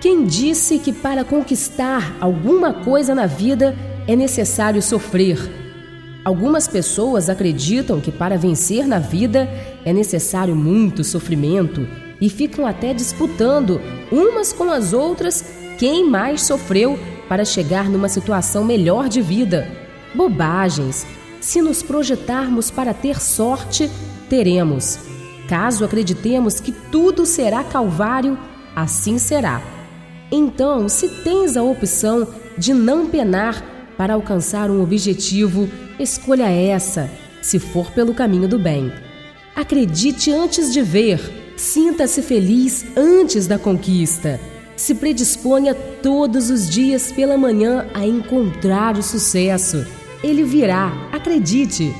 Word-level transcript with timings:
Quem 0.00 0.24
disse 0.24 0.78
que 0.78 0.92
para 0.92 1.24
conquistar 1.24 2.16
alguma 2.20 2.72
coisa 2.72 3.14
na 3.14 3.26
vida 3.26 3.76
é 4.06 4.16
necessário 4.16 4.80
sofrer? 4.80 5.38
Algumas 6.24 6.68
pessoas 6.68 7.28
acreditam 7.28 8.00
que 8.00 8.12
para 8.12 8.36
vencer 8.36 8.86
na 8.86 8.98
vida 8.98 9.48
é 9.84 9.92
necessário 9.92 10.54
muito 10.54 11.02
sofrimento 11.04 11.86
e 12.20 12.28
ficam 12.28 12.66
até 12.66 12.92
disputando 12.92 13.80
umas 14.10 14.52
com 14.52 14.70
as 14.70 14.92
outras 14.92 15.44
quem 15.78 16.08
mais 16.08 16.42
sofreu 16.42 16.98
para 17.28 17.44
chegar 17.44 17.88
numa 17.88 18.08
situação 18.08 18.64
melhor 18.64 19.08
de 19.08 19.20
vida. 19.20 19.68
Bobagens! 20.14 21.06
Se 21.40 21.62
nos 21.62 21.82
projetarmos 21.82 22.70
para 22.70 22.92
ter 22.92 23.20
sorte, 23.20 23.88
teremos. 24.28 25.07
Caso 25.48 25.84
acreditemos 25.84 26.60
que 26.60 26.70
tudo 26.70 27.24
será 27.24 27.64
calvário, 27.64 28.38
assim 28.76 29.18
será. 29.18 29.62
Então, 30.30 30.88
se 30.90 31.08
tens 31.08 31.56
a 31.56 31.62
opção 31.62 32.28
de 32.56 32.74
não 32.74 33.06
penar 33.06 33.64
para 33.96 34.12
alcançar 34.12 34.70
um 34.70 34.82
objetivo, 34.82 35.68
escolha 35.98 36.50
essa, 36.50 37.10
se 37.40 37.58
for 37.58 37.90
pelo 37.92 38.12
caminho 38.12 38.46
do 38.46 38.58
bem. 38.58 38.92
Acredite 39.56 40.30
antes 40.30 40.70
de 40.72 40.82
ver, 40.82 41.18
sinta-se 41.56 42.20
feliz 42.20 42.84
antes 42.94 43.46
da 43.46 43.58
conquista. 43.58 44.38
Se 44.76 44.94
predisponha 44.94 45.74
todos 45.74 46.50
os 46.50 46.68
dias 46.68 47.10
pela 47.10 47.36
manhã 47.38 47.88
a 47.94 48.06
encontrar 48.06 48.96
o 48.96 49.02
sucesso. 49.02 49.84
Ele 50.22 50.44
virá, 50.44 50.92
acredite. 51.10 51.92